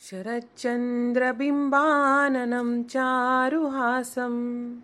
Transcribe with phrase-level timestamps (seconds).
[0.00, 4.76] शरच्चन्द्रबिम्बाननं चारुहासं।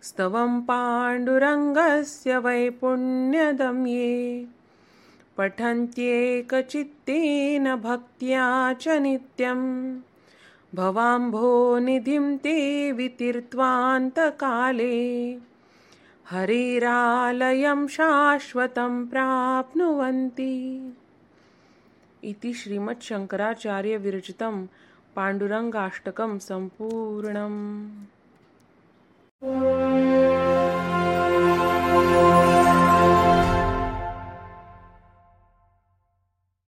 [0.02, 4.46] स्तवं पाण्डुरङ्गस्य वैपुण्यदं ये।
[5.38, 10.00] पठन्त्येकचित्तेन भक्त्या च नित्यम्
[10.75, 15.53] भवाम्भोनिधिं ते वितीर्त्वान्तकाले
[16.30, 20.94] हरेरालयं शाश्वतं प्राप्नुवन्ति।
[22.24, 24.68] इति श्रीमच्छङ्कराचार्यविरचितं
[25.16, 27.94] पाण्डुरङ्गाष्टकं सम्पूर्णम्